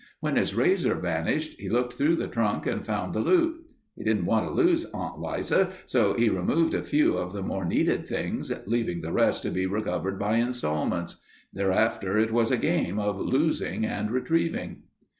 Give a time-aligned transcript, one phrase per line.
[0.19, 3.63] When his razor vanished he looked through the trunk and found the loot.
[3.95, 7.65] He didn't want to lose Aunt Liza, so he removed a few of the more
[7.65, 11.17] needed things, leaving the rest to be recovered by instalments.
[11.53, 14.85] Thereafter it was a game of losing and retrieving.